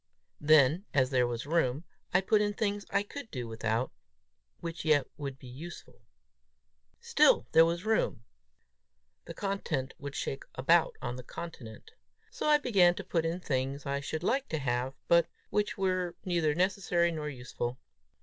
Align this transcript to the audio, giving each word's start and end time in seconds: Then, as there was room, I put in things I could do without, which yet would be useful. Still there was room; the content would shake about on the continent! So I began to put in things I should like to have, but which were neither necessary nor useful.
Then, 0.39 0.85
as 0.95 1.11
there 1.11 1.27
was 1.27 1.45
room, 1.45 1.83
I 2.11 2.21
put 2.21 2.41
in 2.41 2.55
things 2.55 2.87
I 2.89 3.03
could 3.03 3.29
do 3.29 3.47
without, 3.47 3.91
which 4.59 4.83
yet 4.83 5.05
would 5.15 5.37
be 5.37 5.45
useful. 5.45 6.01
Still 6.99 7.45
there 7.51 7.67
was 7.67 7.85
room; 7.85 8.23
the 9.25 9.35
content 9.35 9.93
would 9.99 10.15
shake 10.15 10.41
about 10.55 10.97
on 11.03 11.17
the 11.17 11.23
continent! 11.23 11.91
So 12.31 12.47
I 12.47 12.57
began 12.57 12.95
to 12.95 13.03
put 13.03 13.25
in 13.25 13.41
things 13.41 13.85
I 13.85 13.99
should 13.99 14.23
like 14.23 14.49
to 14.49 14.57
have, 14.57 14.95
but 15.07 15.27
which 15.51 15.77
were 15.77 16.15
neither 16.25 16.55
necessary 16.55 17.11
nor 17.11 17.29
useful. 17.29 17.77